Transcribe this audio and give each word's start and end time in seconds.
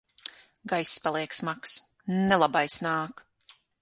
Gaiss 0.71 0.93
paliek 1.03 1.37
smags. 1.39 1.73
Nelabais 2.31 2.79
nāk! 2.87 3.23